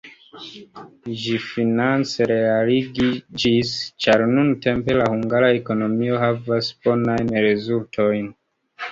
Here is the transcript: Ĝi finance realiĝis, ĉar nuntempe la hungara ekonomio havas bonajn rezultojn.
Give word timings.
Ĝi 1.23 1.33
finance 1.47 2.25
realiĝis, 2.31 3.73
ĉar 4.05 4.23
nuntempe 4.31 4.95
la 5.01 5.09
hungara 5.15 5.51
ekonomio 5.57 6.17
havas 6.23 6.71
bonajn 6.87 7.31
rezultojn. 7.47 8.27